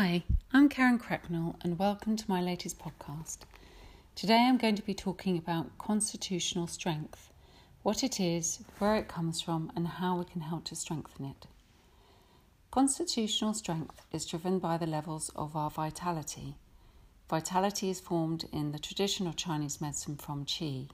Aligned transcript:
Hi, 0.00 0.22
I'm 0.52 0.68
Karen 0.68 1.00
Cracknell, 1.00 1.56
and 1.62 1.76
welcome 1.76 2.14
to 2.16 2.30
my 2.30 2.40
latest 2.40 2.78
podcast. 2.78 3.38
Today 4.14 4.46
I'm 4.46 4.56
going 4.56 4.76
to 4.76 4.82
be 4.84 4.94
talking 4.94 5.36
about 5.36 5.76
constitutional 5.76 6.68
strength 6.68 7.32
what 7.82 8.04
it 8.04 8.20
is, 8.20 8.60
where 8.78 8.94
it 8.94 9.08
comes 9.08 9.40
from, 9.40 9.72
and 9.74 9.88
how 9.88 10.16
we 10.16 10.24
can 10.24 10.42
help 10.42 10.62
to 10.66 10.76
strengthen 10.76 11.24
it. 11.24 11.48
Constitutional 12.70 13.54
strength 13.54 14.06
is 14.12 14.24
driven 14.24 14.60
by 14.60 14.78
the 14.78 14.86
levels 14.86 15.32
of 15.34 15.56
our 15.56 15.68
vitality. 15.68 16.54
Vitality 17.28 17.90
is 17.90 17.98
formed 17.98 18.44
in 18.52 18.70
the 18.70 18.78
traditional 18.78 19.32
Chinese 19.32 19.80
medicine 19.80 20.14
from 20.14 20.44
qi, 20.44 20.88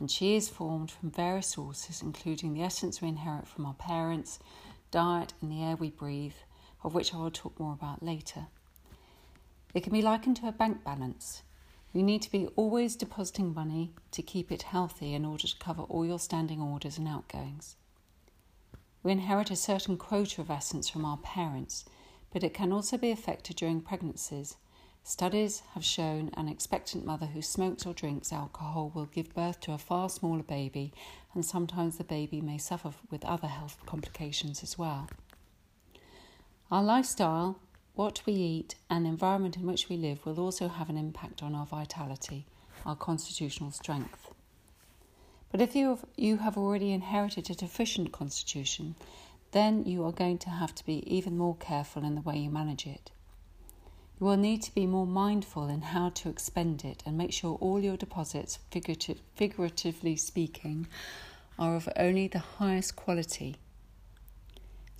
and 0.00 0.08
qi 0.08 0.36
is 0.36 0.48
formed 0.48 0.90
from 0.90 1.12
various 1.12 1.46
sources, 1.46 2.02
including 2.02 2.54
the 2.54 2.62
essence 2.64 3.00
we 3.00 3.06
inherit 3.06 3.46
from 3.46 3.66
our 3.66 3.74
parents, 3.74 4.40
diet, 4.90 5.32
and 5.40 5.52
the 5.52 5.62
air 5.62 5.76
we 5.76 5.90
breathe, 5.90 6.34
of 6.82 6.94
which 6.94 7.14
I 7.14 7.18
will 7.18 7.30
talk 7.30 7.58
more 7.58 7.72
about 7.72 8.02
later. 8.02 8.46
It 9.74 9.82
can 9.82 9.92
be 9.92 10.02
likened 10.02 10.36
to 10.36 10.48
a 10.48 10.52
bank 10.52 10.84
balance. 10.84 11.42
You 11.92 12.02
need 12.02 12.22
to 12.22 12.30
be 12.30 12.48
always 12.56 12.96
depositing 12.96 13.54
money 13.54 13.92
to 14.12 14.22
keep 14.22 14.50
it 14.50 14.62
healthy 14.62 15.14
in 15.14 15.24
order 15.24 15.46
to 15.46 15.58
cover 15.58 15.82
all 15.82 16.06
your 16.06 16.18
standing 16.18 16.60
orders 16.60 16.98
and 16.98 17.06
outgoings. 17.06 17.76
We 19.02 19.12
inherit 19.12 19.50
a 19.50 19.56
certain 19.56 19.96
quota 19.96 20.40
of 20.40 20.50
essence 20.50 20.88
from 20.88 21.04
our 21.04 21.18
parents, 21.18 21.84
but 22.32 22.44
it 22.44 22.54
can 22.54 22.72
also 22.72 22.96
be 22.96 23.10
affected 23.10 23.56
during 23.56 23.80
pregnancies. 23.80 24.56
Studies 25.04 25.62
have 25.74 25.84
shown 25.84 26.30
an 26.34 26.48
expectant 26.48 27.04
mother 27.04 27.26
who 27.26 27.42
smokes 27.42 27.84
or 27.84 27.92
drinks 27.92 28.32
alcohol 28.32 28.92
will 28.94 29.06
give 29.06 29.34
birth 29.34 29.60
to 29.60 29.72
a 29.72 29.78
far 29.78 30.08
smaller 30.08 30.44
baby, 30.44 30.92
and 31.34 31.44
sometimes 31.44 31.98
the 31.98 32.04
baby 32.04 32.40
may 32.40 32.58
suffer 32.58 32.92
with 33.10 33.24
other 33.24 33.48
health 33.48 33.78
complications 33.84 34.62
as 34.62 34.78
well. 34.78 35.08
Our 36.72 36.82
lifestyle, 36.82 37.58
what 37.96 38.22
we 38.24 38.32
eat, 38.32 38.76
and 38.88 39.04
the 39.04 39.10
environment 39.10 39.58
in 39.58 39.66
which 39.66 39.90
we 39.90 39.98
live 39.98 40.24
will 40.24 40.40
also 40.40 40.68
have 40.68 40.88
an 40.88 40.96
impact 40.96 41.42
on 41.42 41.54
our 41.54 41.66
vitality, 41.66 42.46
our 42.86 42.96
constitutional 42.96 43.72
strength. 43.72 44.32
But 45.50 45.60
if 45.60 45.76
you 45.76 45.90
have, 45.90 46.06
you 46.16 46.38
have 46.38 46.56
already 46.56 46.92
inherited 46.92 47.50
a 47.50 47.54
deficient 47.54 48.10
constitution, 48.10 48.94
then 49.50 49.84
you 49.84 50.02
are 50.06 50.12
going 50.12 50.38
to 50.38 50.48
have 50.48 50.74
to 50.76 50.86
be 50.86 51.04
even 51.14 51.36
more 51.36 51.56
careful 51.56 52.04
in 52.04 52.14
the 52.14 52.22
way 52.22 52.38
you 52.38 52.48
manage 52.48 52.86
it. 52.86 53.10
You 54.18 54.24
will 54.24 54.38
need 54.38 54.62
to 54.62 54.74
be 54.74 54.86
more 54.86 55.06
mindful 55.06 55.68
in 55.68 55.82
how 55.82 56.08
to 56.08 56.30
expend 56.30 56.86
it 56.86 57.02
and 57.04 57.18
make 57.18 57.34
sure 57.34 57.58
all 57.60 57.80
your 57.80 57.98
deposits, 57.98 58.60
figurative, 58.70 59.20
figuratively 59.34 60.16
speaking, 60.16 60.86
are 61.58 61.76
of 61.76 61.86
only 61.98 62.28
the 62.28 62.38
highest 62.38 62.96
quality 62.96 63.58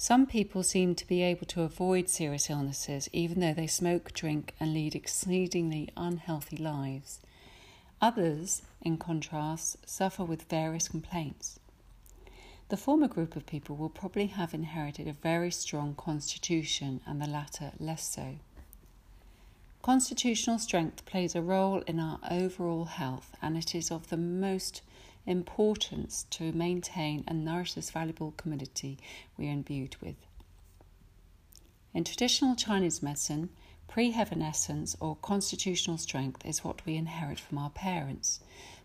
some 0.02 0.26
people 0.26 0.64
seem 0.64 0.96
to 0.96 1.06
be 1.06 1.22
able 1.22 1.46
to 1.46 1.62
avoid 1.62 2.08
serious 2.08 2.50
illnesses 2.50 3.08
even 3.12 3.38
though 3.38 3.54
they 3.54 3.68
smoke, 3.68 4.12
drink, 4.12 4.52
and 4.58 4.74
lead 4.74 4.96
exceedingly 4.96 5.88
unhealthy 5.96 6.56
lives. 6.56 7.20
Others, 8.00 8.62
in 8.80 8.98
contrast, 8.98 9.76
suffer 9.88 10.24
with 10.24 10.50
various 10.50 10.88
complaints. 10.88 11.60
The 12.68 12.76
former 12.76 13.06
group 13.06 13.36
of 13.36 13.46
people 13.46 13.76
will 13.76 13.88
probably 13.88 14.26
have 14.26 14.52
inherited 14.52 15.06
a 15.06 15.12
very 15.12 15.52
strong 15.52 15.94
constitution, 15.94 17.00
and 17.06 17.22
the 17.22 17.28
latter 17.28 17.70
less 17.78 18.02
so. 18.02 18.40
Constitutional 19.82 20.58
strength 20.58 21.06
plays 21.06 21.36
a 21.36 21.42
role 21.42 21.78
in 21.82 22.00
our 22.00 22.18
overall 22.28 22.86
health, 22.86 23.36
and 23.40 23.56
it 23.56 23.72
is 23.72 23.92
of 23.92 24.08
the 24.08 24.16
most 24.16 24.82
importance 25.26 26.26
to 26.30 26.52
maintain 26.52 27.24
and 27.26 27.44
nourish 27.44 27.74
this 27.74 27.90
valuable 27.90 28.32
commodity 28.36 28.98
we 29.36 29.48
are 29.48 29.52
imbued 29.52 29.96
with. 30.00 30.16
In 31.94 32.04
traditional 32.04 32.56
Chinese 32.56 33.02
medicine, 33.02 33.50
pre 33.86 34.10
heaven 34.10 34.42
essence 34.42 34.96
or 35.00 35.16
constitutional 35.16 35.98
strength 35.98 36.44
is 36.44 36.64
what 36.64 36.84
we 36.86 36.96
inherit 36.96 37.38
from 37.38 37.58
our 37.58 37.70
parents, 37.70 38.40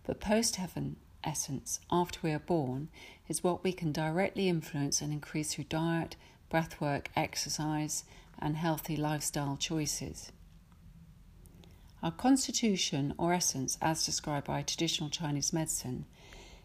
but 0.06 0.20
post 0.20 0.58
heaven 0.58 0.98
essence, 1.24 1.80
after 1.92 2.20
we 2.24 2.32
are 2.32 2.40
born, 2.40 2.90
is 3.28 3.44
what 3.44 3.64
we 3.64 3.74
can 3.74 3.92
directly 3.92 4.50
influence 4.50 5.02
and 5.02 5.12
increase 5.12 5.54
through 5.54 5.66
diet, 5.66 6.16
breathwork, 6.52 7.08
exercise, 7.16 8.04
and 8.40 8.56
healthy 8.56 8.96
lifestyle 8.96 9.58
choices. 9.58 10.32
Our 12.04 12.12
constitution 12.12 13.14
or 13.18 13.34
essence, 13.34 13.78
as 13.82 14.06
described 14.06 14.48
by 14.48 14.62
traditional 14.62 15.10
Chinese 15.10 15.52
medicine, 15.52 16.06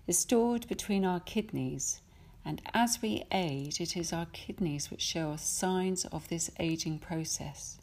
is 0.06 0.18
stored 0.18 0.66
between 0.68 1.04
our 1.04 1.20
kidneys, 1.20 2.00
and 2.44 2.60
as 2.74 3.00
we 3.00 3.24
age, 3.30 3.80
it 3.80 3.96
is 3.96 4.12
our 4.12 4.26
kidneys 4.26 4.90
which 4.90 5.00
show 5.00 5.30
us 5.30 5.46
signs 5.46 6.04
of 6.06 6.28
this 6.28 6.50
aging 6.58 6.98
process. 6.98 7.78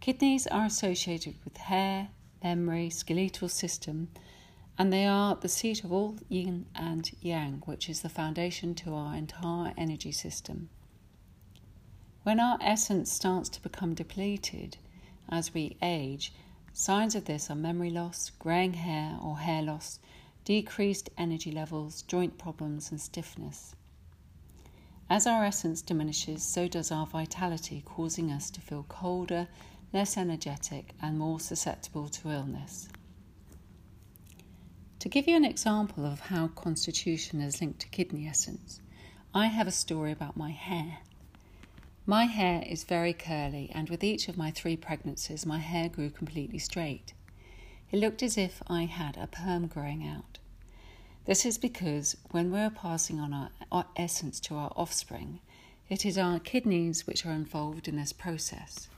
Kidneys 0.00 0.46
are 0.46 0.66
associated 0.66 1.34
with 1.44 1.56
hair, 1.56 2.08
memory, 2.42 2.90
skeletal 2.90 3.48
system, 3.48 4.08
and 4.78 4.92
they 4.92 5.06
are 5.06 5.36
the 5.36 5.48
seat 5.48 5.84
of 5.84 5.92
all 5.92 6.16
yin 6.28 6.66
and 6.74 7.10
yang, 7.20 7.62
which 7.66 7.88
is 7.88 8.02
the 8.02 8.08
foundation 8.08 8.74
to 8.74 8.94
our 8.94 9.14
entire 9.14 9.72
energy 9.76 10.12
system. 10.12 10.68
When 12.24 12.40
our 12.40 12.58
essence 12.60 13.12
starts 13.12 13.48
to 13.50 13.62
become 13.62 13.94
depleted 13.94 14.76
as 15.28 15.54
we 15.54 15.76
age, 15.82 16.32
signs 16.72 17.14
of 17.14 17.24
this 17.24 17.50
are 17.50 17.54
memory 17.54 17.90
loss, 17.90 18.30
greying 18.38 18.74
hair 18.74 19.18
or 19.22 19.38
hair 19.38 19.62
loss, 19.62 19.98
decreased 20.44 21.10
energy 21.16 21.50
levels, 21.50 22.02
joint 22.02 22.38
problems, 22.38 22.90
and 22.90 23.00
stiffness. 23.00 23.74
As 25.08 25.26
our 25.26 25.44
essence 25.44 25.82
diminishes, 25.82 26.42
so 26.42 26.68
does 26.68 26.90
our 26.90 27.06
vitality, 27.06 27.82
causing 27.84 28.30
us 28.30 28.50
to 28.50 28.60
feel 28.60 28.84
colder, 28.84 29.48
less 29.92 30.16
energetic, 30.16 30.94
and 31.02 31.18
more 31.18 31.38
susceptible 31.38 32.08
to 32.08 32.30
illness. 32.30 32.88
To 35.00 35.08
give 35.08 35.28
you 35.28 35.36
an 35.36 35.44
example 35.44 36.06
of 36.06 36.20
how 36.20 36.48
constitution 36.48 37.40
is 37.40 37.60
linked 37.60 37.80
to 37.80 37.88
kidney 37.88 38.26
essence, 38.26 38.80
I 39.34 39.46
have 39.46 39.66
a 39.66 39.72
story 39.72 40.12
about 40.12 40.36
my 40.36 40.50
hair. 40.50 40.98
My 42.06 42.24
hair 42.24 42.64
is 42.66 42.84
very 42.84 43.12
curly, 43.12 43.70
and 43.74 43.90
with 43.90 44.02
each 44.02 44.28
of 44.28 44.36
my 44.36 44.50
three 44.50 44.76
pregnancies, 44.76 45.44
my 45.44 45.58
hair 45.58 45.88
grew 45.88 46.10
completely 46.10 46.58
straight. 46.58 47.12
It 47.92 48.00
looked 48.00 48.22
as 48.22 48.38
if 48.38 48.62
I 48.68 48.86
had 48.86 49.18
a 49.18 49.26
perm 49.26 49.66
growing 49.66 50.06
out. 50.08 50.38
This 51.26 51.44
is 51.44 51.58
because 51.58 52.16
when 52.30 52.50
we 52.50 52.58
are 52.58 52.70
passing 52.70 53.20
on 53.20 53.34
our, 53.34 53.50
our 53.70 53.84
essence 53.96 54.40
to 54.40 54.54
our 54.54 54.72
offspring, 54.74 55.40
it 55.90 56.06
is 56.06 56.16
our 56.16 56.40
kidneys 56.40 57.06
which 57.06 57.26
are 57.26 57.32
involved 57.32 57.86
in 57.86 57.96
this 57.96 58.14
process. 58.14 58.88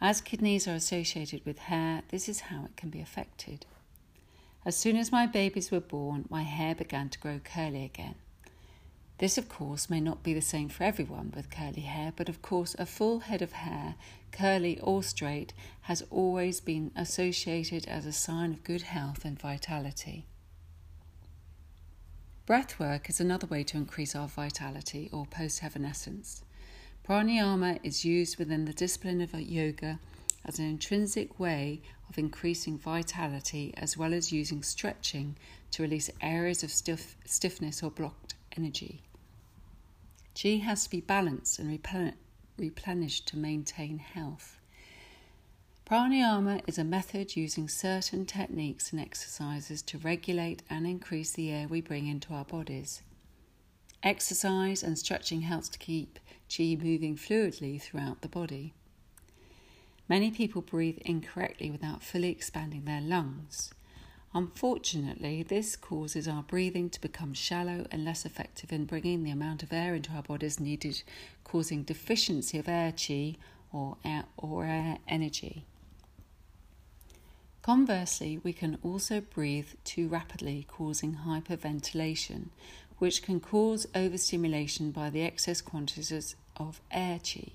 As 0.00 0.22
kidneys 0.22 0.66
are 0.66 0.74
associated 0.74 1.44
with 1.44 1.58
hair, 1.58 2.02
this 2.08 2.26
is 2.26 2.40
how 2.40 2.64
it 2.64 2.76
can 2.76 2.88
be 2.88 3.02
affected. 3.02 3.66
As 4.64 4.76
soon 4.76 4.96
as 4.96 5.12
my 5.12 5.26
babies 5.26 5.70
were 5.70 5.80
born, 5.80 6.24
my 6.30 6.42
hair 6.42 6.74
began 6.74 7.10
to 7.10 7.18
grow 7.18 7.38
curly 7.44 7.84
again. 7.84 8.14
This, 9.18 9.38
of 9.38 9.48
course, 9.48 9.88
may 9.88 10.00
not 10.00 10.22
be 10.22 10.34
the 10.34 10.42
same 10.42 10.68
for 10.68 10.84
everyone 10.84 11.32
with 11.34 11.50
curly 11.50 11.80
hair, 11.80 12.12
but 12.14 12.28
of 12.28 12.42
course, 12.42 12.76
a 12.78 12.84
full 12.84 13.20
head 13.20 13.40
of 13.40 13.52
hair, 13.52 13.94
curly 14.30 14.78
or 14.80 15.02
straight, 15.02 15.54
has 15.82 16.02
always 16.10 16.60
been 16.60 16.92
associated 16.94 17.86
as 17.86 18.04
a 18.04 18.12
sign 18.12 18.52
of 18.52 18.62
good 18.62 18.82
health 18.82 19.24
and 19.24 19.40
vitality. 19.40 20.26
Breathwork 22.46 23.08
is 23.08 23.18
another 23.18 23.46
way 23.46 23.64
to 23.64 23.78
increase 23.78 24.14
our 24.14 24.28
vitality 24.28 25.08
or 25.10 25.24
post 25.24 25.60
heaven 25.60 25.86
essence. 25.86 26.42
Pranayama 27.02 27.80
is 27.82 28.04
used 28.04 28.38
within 28.38 28.66
the 28.66 28.74
discipline 28.74 29.22
of 29.22 29.32
yoga 29.32 29.98
as 30.44 30.58
an 30.58 30.66
intrinsic 30.66 31.40
way 31.40 31.80
of 32.10 32.18
increasing 32.18 32.78
vitality 32.78 33.72
as 33.78 33.96
well 33.96 34.12
as 34.12 34.30
using 34.30 34.62
stretching 34.62 35.36
to 35.70 35.82
release 35.82 36.10
areas 36.20 36.62
of 36.62 36.70
stiff, 36.70 37.16
stiffness 37.24 37.82
or 37.82 37.90
blocked 37.90 38.35
energy. 38.56 39.02
Qi 40.34 40.62
has 40.62 40.84
to 40.84 40.90
be 40.90 41.00
balanced 41.00 41.58
and 41.58 41.80
replenished 42.58 43.28
to 43.28 43.36
maintain 43.36 43.98
health. 43.98 44.58
Pranayama 45.88 46.62
is 46.66 46.78
a 46.78 46.84
method 46.84 47.36
using 47.36 47.68
certain 47.68 48.26
techniques 48.26 48.90
and 48.90 49.00
exercises 49.00 49.82
to 49.82 49.98
regulate 49.98 50.62
and 50.68 50.86
increase 50.86 51.32
the 51.32 51.50
air 51.50 51.68
we 51.68 51.80
bring 51.80 52.08
into 52.08 52.34
our 52.34 52.44
bodies. 52.44 53.02
Exercise 54.02 54.82
and 54.82 54.98
stretching 54.98 55.42
helps 55.42 55.68
to 55.68 55.78
keep 55.78 56.18
qi 56.50 56.76
moving 56.80 57.16
fluidly 57.16 57.80
throughout 57.80 58.20
the 58.22 58.28
body. 58.28 58.74
Many 60.08 60.30
people 60.30 60.60
breathe 60.60 60.98
incorrectly 61.00 61.70
without 61.70 62.02
fully 62.02 62.30
expanding 62.30 62.84
their 62.84 63.00
lungs. 63.00 63.72
Unfortunately, 64.36 65.42
this 65.42 65.76
causes 65.76 66.28
our 66.28 66.42
breathing 66.42 66.90
to 66.90 67.00
become 67.00 67.32
shallow 67.32 67.86
and 67.90 68.04
less 68.04 68.26
effective 68.26 68.70
in 68.70 68.84
bringing 68.84 69.22
the 69.22 69.30
amount 69.30 69.62
of 69.62 69.72
air 69.72 69.94
into 69.94 70.12
our 70.12 70.22
bodies 70.22 70.60
needed, 70.60 71.02
causing 71.42 71.82
deficiency 71.82 72.58
of 72.58 72.68
air 72.68 72.92
qi 72.92 73.36
or 73.72 73.96
air, 74.04 74.26
or 74.36 74.66
air 74.66 74.98
energy. 75.08 75.64
Conversely, 77.62 78.36
we 78.36 78.52
can 78.52 78.76
also 78.82 79.22
breathe 79.22 79.68
too 79.84 80.06
rapidly, 80.06 80.66
causing 80.68 81.20
hyperventilation, 81.26 82.50
which 82.98 83.22
can 83.22 83.40
cause 83.40 83.86
overstimulation 83.94 84.90
by 84.90 85.08
the 85.08 85.22
excess 85.22 85.62
quantities 85.62 86.36
of 86.58 86.82
air 86.90 87.18
qi. 87.20 87.52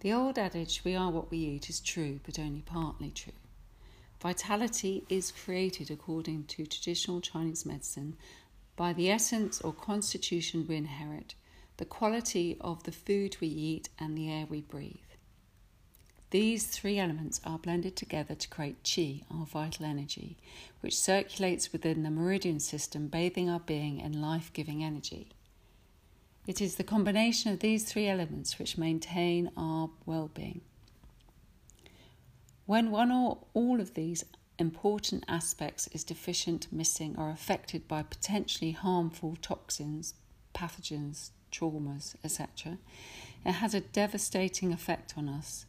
The 0.00 0.12
old 0.12 0.36
adage, 0.36 0.82
we 0.84 0.94
are 0.94 1.10
what 1.10 1.30
we 1.30 1.38
eat, 1.38 1.70
is 1.70 1.80
true, 1.80 2.20
but 2.26 2.38
only 2.38 2.60
partly 2.60 3.10
true. 3.12 3.32
Vitality 4.20 5.04
is 5.08 5.30
created 5.30 5.90
according 5.90 6.44
to 6.44 6.66
traditional 6.66 7.20
Chinese 7.20 7.64
medicine 7.64 8.16
by 8.74 8.92
the 8.92 9.10
essence 9.10 9.60
or 9.60 9.72
constitution 9.72 10.66
we 10.68 10.76
inherit, 10.76 11.34
the 11.76 11.84
quality 11.84 12.56
of 12.60 12.82
the 12.82 12.92
food 12.92 13.36
we 13.40 13.46
eat, 13.46 13.88
and 13.98 14.16
the 14.16 14.30
air 14.30 14.46
we 14.48 14.60
breathe. 14.60 14.96
These 16.30 16.66
three 16.66 16.98
elements 16.98 17.40
are 17.44 17.58
blended 17.58 17.96
together 17.96 18.34
to 18.34 18.48
create 18.48 18.82
qi, 18.82 19.24
our 19.30 19.46
vital 19.46 19.86
energy, 19.86 20.36
which 20.80 20.98
circulates 20.98 21.72
within 21.72 22.02
the 22.02 22.10
meridian 22.10 22.60
system, 22.60 23.06
bathing 23.06 23.48
our 23.48 23.60
being 23.60 24.00
in 24.00 24.20
life 24.20 24.52
giving 24.52 24.84
energy. 24.84 25.28
It 26.46 26.60
is 26.60 26.74
the 26.74 26.84
combination 26.84 27.52
of 27.52 27.60
these 27.60 27.84
three 27.84 28.08
elements 28.08 28.58
which 28.58 28.76
maintain 28.76 29.50
our 29.56 29.90
well 30.06 30.30
being. 30.34 30.60
When 32.68 32.90
one 32.90 33.10
or 33.10 33.38
all 33.54 33.80
of 33.80 33.94
these 33.94 34.26
important 34.58 35.24
aspects 35.26 35.86
is 35.86 36.04
deficient, 36.04 36.70
missing, 36.70 37.14
or 37.16 37.30
affected 37.30 37.88
by 37.88 38.02
potentially 38.02 38.72
harmful 38.72 39.38
toxins, 39.40 40.12
pathogens, 40.52 41.30
traumas, 41.50 42.14
etc., 42.22 42.76
it 43.46 43.52
has 43.52 43.72
a 43.72 43.80
devastating 43.80 44.70
effect 44.70 45.14
on 45.16 45.30
us. 45.30 45.64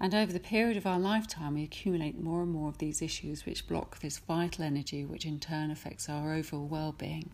And 0.00 0.14
over 0.14 0.32
the 0.32 0.40
period 0.40 0.78
of 0.78 0.86
our 0.86 0.98
lifetime, 0.98 1.56
we 1.56 1.62
accumulate 1.62 2.18
more 2.18 2.40
and 2.40 2.52
more 2.52 2.70
of 2.70 2.78
these 2.78 3.02
issues 3.02 3.44
which 3.44 3.68
block 3.68 3.98
this 3.98 4.16
vital 4.16 4.64
energy, 4.64 5.04
which 5.04 5.26
in 5.26 5.38
turn 5.38 5.70
affects 5.70 6.08
our 6.08 6.32
overall 6.32 6.68
well 6.68 6.92
being. 6.92 7.32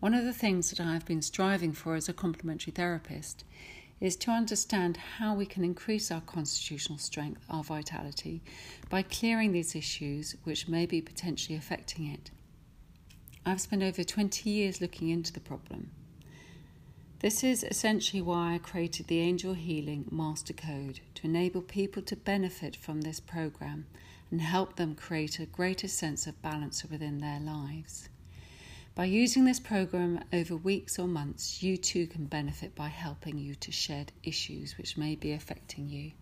One 0.00 0.14
of 0.14 0.24
the 0.24 0.32
things 0.32 0.70
that 0.70 0.80
I 0.80 0.94
have 0.94 1.04
been 1.04 1.20
striving 1.20 1.74
for 1.74 1.94
as 1.94 2.08
a 2.08 2.14
complementary 2.14 2.72
therapist 2.72 3.44
is 4.00 4.16
to 4.16 4.30
understand 4.30 4.96
how 4.96 5.34
we 5.34 5.46
can 5.46 5.64
increase 5.64 6.10
our 6.10 6.20
constitutional 6.20 6.98
strength, 6.98 7.44
our 7.48 7.64
vitality, 7.64 8.42
by 8.90 9.02
clearing 9.02 9.52
these 9.52 9.74
issues 9.74 10.36
which 10.44 10.68
may 10.68 10.86
be 10.86 11.00
potentially 11.00 11.56
affecting 11.56 12.06
it. 12.06 12.30
I've 13.46 13.60
spent 13.60 13.82
over 13.82 14.02
20 14.02 14.48
years 14.48 14.80
looking 14.80 15.08
into 15.08 15.32
the 15.32 15.40
problem. 15.40 15.90
This 17.20 17.42
is 17.42 17.64
essentially 17.64 18.20
why 18.20 18.54
I 18.54 18.58
created 18.58 19.06
the 19.06 19.20
Angel 19.20 19.54
Healing 19.54 20.06
Master 20.10 20.52
Code 20.52 21.00
to 21.14 21.26
enable 21.26 21.62
people 21.62 22.02
to 22.02 22.16
benefit 22.16 22.76
from 22.76 23.00
this 23.00 23.20
program 23.20 23.86
and 24.30 24.40
help 24.40 24.76
them 24.76 24.94
create 24.94 25.38
a 25.38 25.46
greater 25.46 25.88
sense 25.88 26.26
of 26.26 26.42
balance 26.42 26.84
within 26.84 27.18
their 27.18 27.40
lives. 27.40 28.08
By 28.94 29.06
using 29.06 29.44
this 29.44 29.58
program 29.58 30.22
over 30.32 30.54
weeks 30.54 31.00
or 31.00 31.08
months, 31.08 31.64
you 31.64 31.76
too 31.76 32.06
can 32.06 32.26
benefit 32.26 32.76
by 32.76 32.86
helping 32.88 33.38
you 33.38 33.56
to 33.56 33.72
shed 33.72 34.12
issues 34.22 34.78
which 34.78 34.96
may 34.96 35.16
be 35.16 35.32
affecting 35.32 35.88
you. 35.88 36.12